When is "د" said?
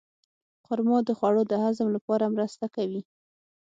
1.07-1.09, 1.51-1.53